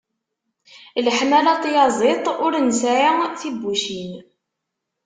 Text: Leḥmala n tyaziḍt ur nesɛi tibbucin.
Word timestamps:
Leḥmala 1.05 1.53
n 1.55 1.59
tyaziḍt 1.63 2.25
ur 2.45 2.53
nesɛi 2.59 3.09
tibbucin. 3.39 4.11